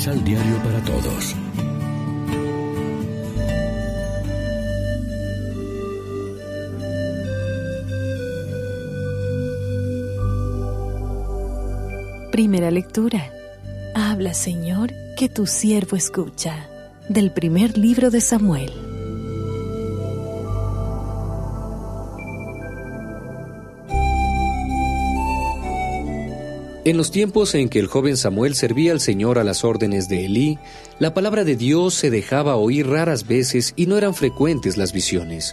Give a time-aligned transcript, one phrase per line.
[0.00, 1.36] Misal Diario para Todos.
[12.32, 13.30] Primera lectura.
[13.94, 16.66] Habla, Señor, que tu siervo escucha.
[17.10, 18.89] Del primer libro de Samuel.
[26.82, 30.24] En los tiempos en que el joven Samuel servía al Señor a las órdenes de
[30.24, 30.58] Elí,
[30.98, 35.52] la palabra de Dios se dejaba oír raras veces y no eran frecuentes las visiones.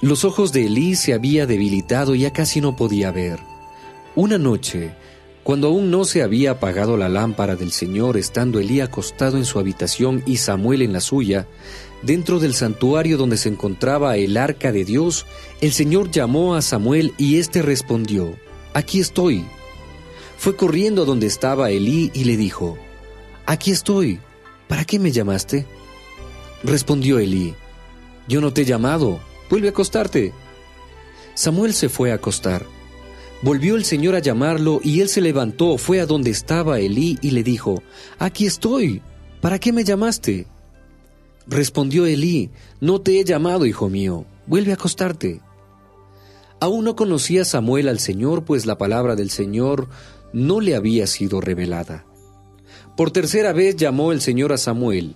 [0.00, 3.40] Los ojos de Elí se había debilitado y ya casi no podía ver.
[4.16, 4.92] Una noche,
[5.42, 9.58] cuando aún no se había apagado la lámpara del Señor, estando Elí acostado en su
[9.58, 11.46] habitación y Samuel en la suya,
[12.02, 15.26] dentro del santuario donde se encontraba el arca de Dios,
[15.60, 18.34] el Señor llamó a Samuel y éste respondió,
[18.72, 19.44] Aquí estoy
[20.38, 22.78] fue corriendo donde estaba Elí y le dijo,
[23.44, 24.20] Aquí estoy,
[24.68, 25.66] ¿para qué me llamaste?
[26.62, 27.54] Respondió Elí,
[28.28, 29.18] Yo no te he llamado,
[29.50, 30.32] vuelve a acostarte.
[31.34, 32.64] Samuel se fue a acostar.
[33.42, 37.32] Volvió el Señor a llamarlo y él se levantó, fue a donde estaba Elí y
[37.32, 37.82] le dijo,
[38.20, 39.02] Aquí estoy,
[39.40, 40.46] ¿para qué me llamaste?
[41.48, 42.50] Respondió Elí,
[42.80, 45.40] No te he llamado, hijo mío, vuelve a acostarte.
[46.60, 49.88] Aún no conocía Samuel al Señor, pues la palabra del Señor
[50.32, 52.04] no le había sido revelada.
[52.96, 55.14] Por tercera vez llamó el Señor a Samuel.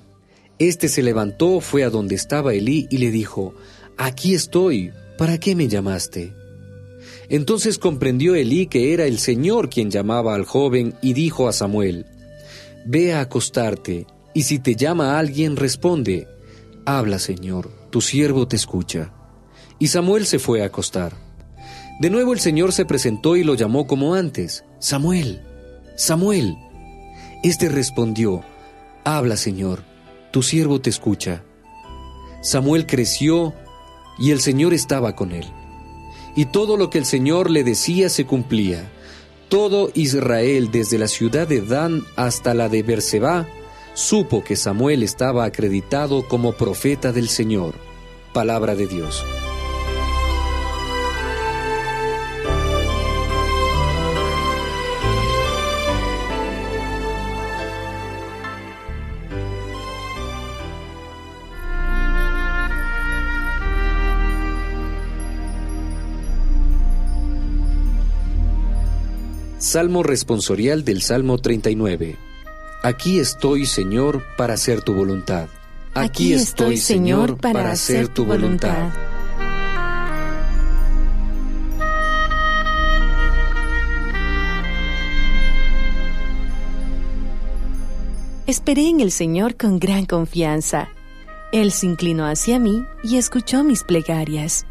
[0.59, 3.55] Este se levantó, fue a donde estaba Elí y le dijo,
[3.97, 6.33] Aquí estoy, ¿para qué me llamaste?
[7.29, 12.07] Entonces comprendió Elí que era el Señor quien llamaba al joven y dijo a Samuel,
[12.85, 16.29] Ve a acostarte, y si te llama alguien, responde,
[16.85, 19.13] Habla, Señor, tu siervo te escucha.
[19.79, 21.15] Y Samuel se fue a acostar.
[22.01, 25.41] De nuevo el Señor se presentó y lo llamó como antes, Samuel,
[25.95, 26.59] Samuel.
[27.45, 28.43] Este respondió,
[29.05, 29.85] Habla, Señor,
[30.33, 31.45] tu siervo te escucha.
[32.43, 33.55] Samuel creció
[34.19, 35.47] y el Señor estaba con él.
[36.35, 38.91] Y todo lo que el Señor le decía se cumplía.
[39.49, 43.47] Todo Israel, desde la ciudad de Dan hasta la de Berseba,
[43.95, 47.75] supo que Samuel estaba acreditado como profeta del Señor.
[48.33, 49.25] Palabra de Dios.
[69.73, 72.19] Salmo responsorial del Salmo 39.
[72.83, 75.49] Aquí estoy, Señor, para hacer tu voluntad.
[75.95, 78.91] Aquí estoy, Señor, para hacer tu voluntad.
[88.47, 90.91] Esperé en el Señor con gran confianza.
[91.51, 94.67] Él se inclinó hacia mí y escuchó mis plegarias.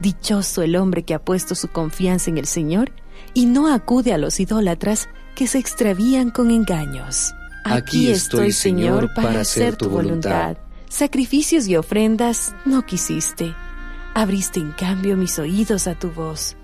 [0.00, 2.90] Dichoso el hombre que ha puesto su confianza en el Señor
[3.34, 7.34] y no acude a los idólatras que se extravían con engaños.
[7.64, 10.56] Aquí estoy, Señor, para hacer tu voluntad.
[10.88, 13.54] Sacrificios y ofrendas no quisiste.
[14.14, 16.56] Abriste en cambio mis oídos a tu voz.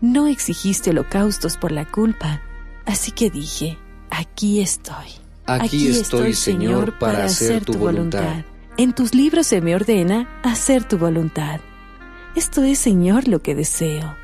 [0.00, 2.40] No exigiste holocaustos por la culpa.
[2.86, 3.78] Así que dije,
[4.10, 5.08] aquí estoy.
[5.46, 8.44] Aquí, estoy, Señor, para hacer tu voluntad.
[8.76, 11.60] En tus libros se me ordena hacer tu voluntad.
[12.36, 14.16] Esto es, Señor, lo que deseo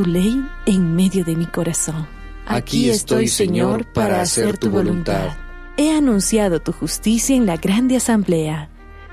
[0.00, 2.08] tu ley en medio de mi corazón.
[2.46, 5.36] Aquí estoy, Señor, para hacer tu voluntad.
[5.76, 8.70] He anunciado tu justicia en la grande asamblea.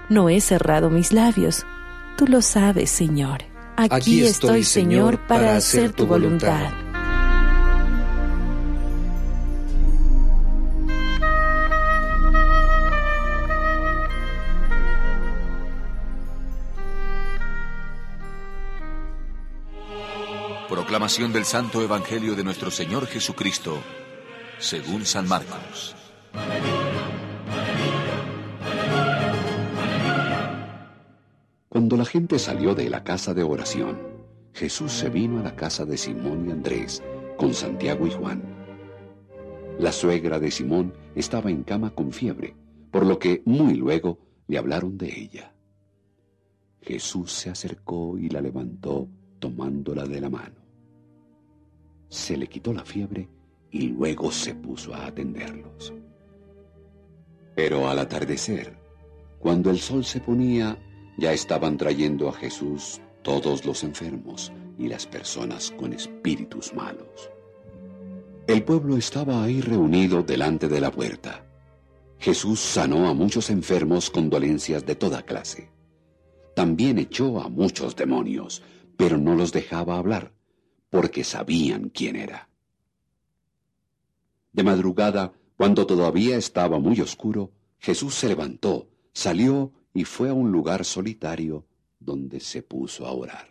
[0.07, 1.65] No he cerrado mis labios.
[2.17, 3.39] Tú lo sabes, Señor.
[3.75, 6.71] Aquí, estoy, Señor, para hacer tu voluntad.
[21.07, 23.81] Del Santo Evangelio de nuestro Señor Jesucristo,
[24.59, 25.95] según San Marcos.
[31.69, 33.97] Cuando la gente salió de la casa de oración,
[34.53, 37.01] Jesús se vino a la casa de Simón y Andrés
[37.37, 38.43] con Santiago y Juan.
[39.79, 42.53] La suegra de Simón estaba en cama con fiebre,
[42.91, 45.53] por lo que muy luego le hablaron de ella.
[46.81, 49.07] Jesús se acercó y la levantó
[49.39, 50.66] tomándola de la mano.
[52.09, 53.27] Se le quitó la fiebre
[53.71, 55.93] y luego se puso a atenderlos.
[57.55, 58.77] Pero al atardecer,
[59.39, 60.77] cuando el sol se ponía,
[61.17, 67.29] ya estaban trayendo a Jesús todos los enfermos y las personas con espíritus malos.
[68.47, 71.45] El pueblo estaba ahí reunido delante de la puerta.
[72.19, 75.69] Jesús sanó a muchos enfermos con dolencias de toda clase.
[76.55, 78.63] También echó a muchos demonios,
[78.95, 80.31] pero no los dejaba hablar,
[80.89, 82.49] porque sabían quién era.
[84.51, 90.51] De madrugada, cuando todavía estaba muy oscuro, Jesús se levantó, salió y fue a un
[90.51, 91.66] lugar solitario
[91.99, 93.47] donde se puso a orar.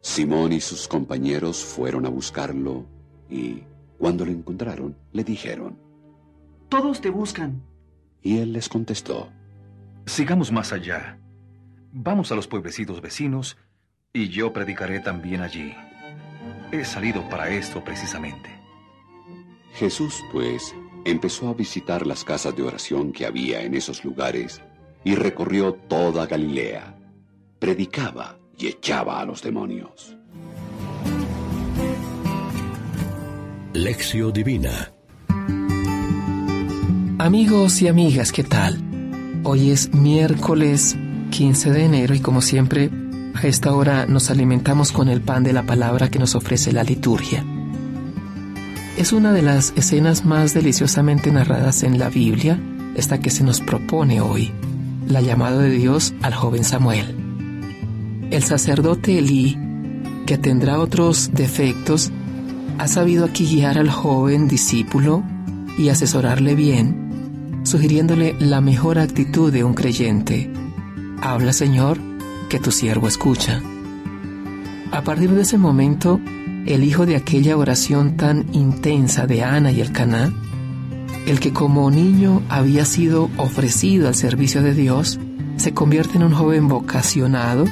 [0.00, 2.86] Simón y sus compañeros fueron a buscarlo
[3.30, 3.62] y,
[3.98, 5.78] cuando lo encontraron, le dijeron,
[6.68, 7.62] Todos te buscan.
[8.22, 9.30] Y él les contestó,
[10.06, 11.18] Sigamos más allá.
[11.92, 13.56] Vamos a los pueblecitos vecinos
[14.16, 15.74] y yo predicaré también allí.
[16.70, 18.48] He salido para esto precisamente.
[19.74, 20.72] Jesús, pues,
[21.04, 24.62] empezó a visitar las casas de oración que había en esos lugares
[25.02, 26.96] y recorrió toda Galilea.
[27.58, 30.16] Predicaba y echaba a los demonios.
[33.72, 34.92] Lección Divina
[37.18, 38.80] Amigos y amigas, ¿qué tal?
[39.42, 40.96] Hoy es miércoles
[41.32, 42.90] 15 de enero y como siempre,
[43.34, 46.84] a esta hora nos alimentamos con el pan de la palabra que nos ofrece la
[46.84, 47.44] liturgia.
[48.96, 52.60] Es una de las escenas más deliciosamente narradas en la Biblia,
[52.94, 54.52] esta que se nos propone hoy,
[55.08, 57.16] la llamada de Dios al joven Samuel.
[58.30, 59.58] El sacerdote Elí,
[60.26, 62.12] que tendrá otros defectos,
[62.78, 65.24] ha sabido aquí guiar al joven discípulo
[65.76, 70.50] y asesorarle bien, sugiriéndole la mejor actitud de un creyente.
[71.20, 71.98] Habla, Señor,
[72.58, 73.62] tu siervo escucha.
[74.92, 76.20] A partir de ese momento,
[76.66, 80.32] el hijo de aquella oración tan intensa de Ana y el Caná,
[81.26, 85.18] el que como niño había sido ofrecido al servicio de Dios,
[85.56, 87.64] se convierte en un joven vocacionado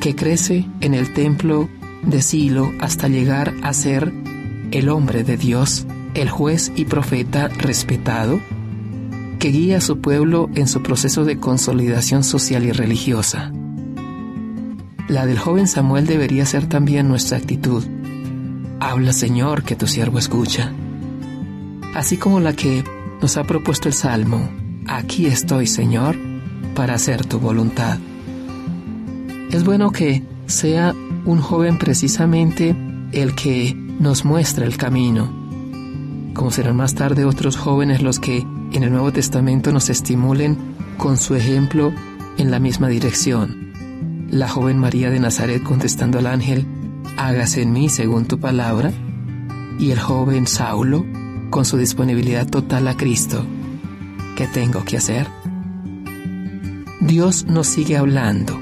[0.00, 1.68] que crece en el templo
[2.04, 4.12] de Silo hasta llegar a ser
[4.70, 8.40] el hombre de Dios, el juez y profeta respetado,
[9.38, 13.52] que guía a su pueblo en su proceso de consolidación social y religiosa.
[15.08, 17.84] La del joven Samuel debería ser también nuestra actitud.
[18.80, 20.72] Habla Señor que tu siervo escucha.
[21.94, 22.82] Así como la que
[23.22, 24.48] nos ha propuesto el Salmo,
[24.88, 26.16] aquí estoy Señor
[26.74, 27.98] para hacer tu voluntad.
[29.52, 30.92] Es bueno que sea
[31.24, 32.74] un joven precisamente
[33.12, 35.30] el que nos muestra el camino,
[36.34, 38.38] como serán más tarde otros jóvenes los que
[38.72, 40.58] en el Nuevo Testamento nos estimulen
[40.98, 41.92] con su ejemplo
[42.38, 43.55] en la misma dirección.
[44.30, 46.66] La joven María de Nazaret contestando al ángel,
[47.16, 48.92] hágase en mí según tu palabra,
[49.78, 51.06] y el joven Saulo
[51.50, 53.46] con su disponibilidad total a Cristo.
[54.36, 55.28] ¿Qué tengo que hacer?
[57.00, 58.58] Dios nos sigue hablando.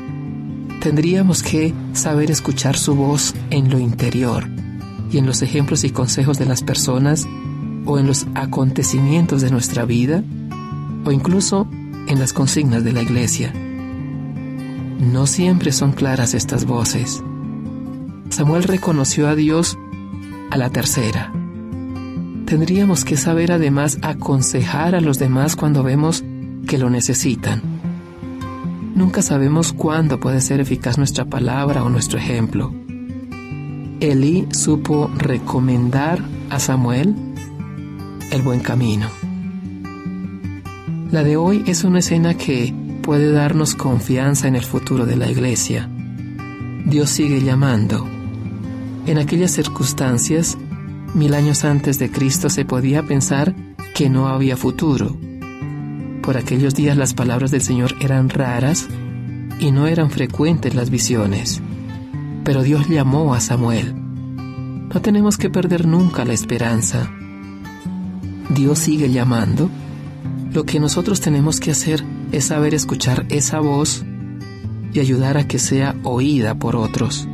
[0.80, 4.46] Tendríamos que saber escuchar su voz en lo interior
[5.10, 7.26] y en los ejemplos y consejos de las personas
[7.86, 10.22] o en los acontecimientos de nuestra vida
[11.06, 11.66] o incluso
[12.06, 13.52] en las consignas de la iglesia.
[15.04, 17.22] No siempre son claras estas voces.
[18.30, 19.78] Samuel reconoció a Dios
[20.50, 21.30] a la tercera.
[22.46, 26.24] Tendríamos que saber además aconsejar a los demás cuando vemos
[26.66, 27.60] que lo necesitan.
[28.94, 32.72] Nunca sabemos cuándo puede ser eficaz nuestra palabra o nuestro ejemplo.
[34.00, 37.14] Elí supo recomendar a Samuel
[38.30, 39.08] el buen camino.
[41.10, 45.30] La de hoy es una escena que puede darnos confianza en el futuro de la
[45.30, 45.90] iglesia.
[46.86, 48.08] Dios sigue llamando.
[49.06, 50.56] En aquellas circunstancias,
[51.12, 53.54] mil años antes de Cristo se podía pensar
[53.94, 55.18] que no había futuro.
[56.22, 58.88] Por aquellos días las palabras del Señor eran raras
[59.60, 61.60] y no eran frecuentes las visiones.
[62.42, 63.94] Pero Dios llamó a Samuel.
[63.94, 67.10] No tenemos que perder nunca la esperanza.
[68.48, 69.68] Dios sigue llamando.
[70.52, 72.02] Lo que nosotros tenemos que hacer
[72.34, 74.04] es saber escuchar esa voz
[74.92, 77.28] y ayudar a que sea oída por otros.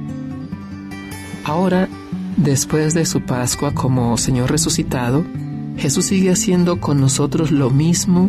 [1.45, 1.89] Ahora,
[2.37, 5.25] después de su Pascua como Señor resucitado,
[5.79, 8.29] Jesús sigue haciendo con nosotros lo mismo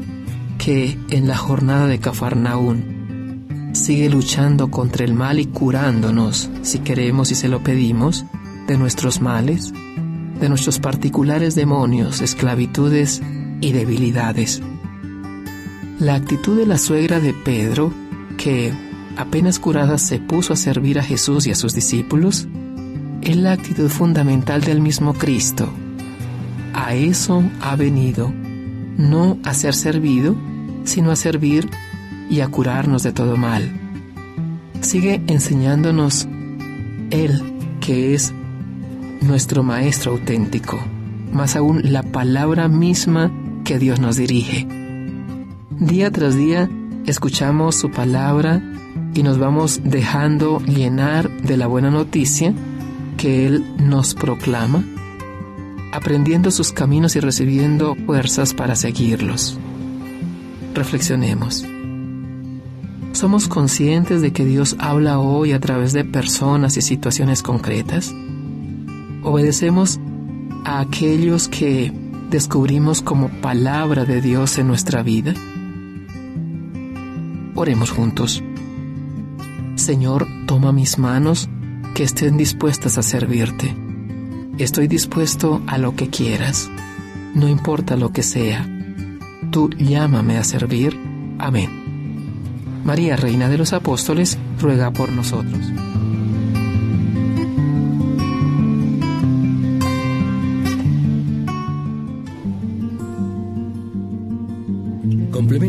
[0.58, 3.72] que en la jornada de Cafarnaún.
[3.74, 8.24] Sigue luchando contra el mal y curándonos, si queremos y se lo pedimos,
[8.68, 9.74] de nuestros males,
[10.40, 13.22] de nuestros particulares demonios, esclavitudes
[13.60, 14.62] y debilidades.
[16.01, 17.93] La actitud de la suegra de Pedro,
[18.36, 18.74] que
[19.17, 22.48] apenas curada se puso a servir a Jesús y a sus discípulos,
[23.22, 25.70] es la actitud fundamental del mismo Cristo.
[26.74, 28.34] A eso ha venido,
[28.98, 30.36] no a ser servido,
[30.86, 31.70] sino a servir
[32.31, 33.72] y a curarnos de todo mal.
[34.79, 36.27] Sigue enseñándonos
[37.12, 37.43] Él,
[37.79, 38.34] que es
[39.22, 40.84] nuestro Maestro auténtico,
[41.31, 43.31] más aún la palabra misma
[43.63, 44.81] que Dios nos dirige.
[45.82, 46.70] Día tras día
[47.08, 48.62] escuchamos su palabra
[49.16, 52.54] y nos vamos dejando llenar de la buena noticia
[53.18, 54.84] que Él nos proclama,
[55.92, 59.58] aprendiendo sus caminos y recibiendo fuerzas para seguirlos.
[60.76, 61.66] Reflexionemos.
[63.14, 68.14] ¿Somos conscientes de que Dios habla hoy a través de personas y situaciones concretas?
[69.24, 70.00] ¿Obedecemos
[70.64, 71.92] a aquellos que
[72.30, 75.34] descubrimos como palabra de Dios en nuestra vida?
[77.62, 78.41] Oremos juntos.
[79.75, 81.48] Señor, toma mis manos
[81.94, 83.75] que estén dispuestas a servirte.
[84.58, 86.72] Estoy dispuesto a lo que quieras,
[87.36, 88.68] no importa lo que sea.
[89.51, 91.00] Tú llámame a servir.
[91.38, 92.82] Amén.
[92.84, 95.72] María, Reina de los Apóstoles, ruega por nosotros.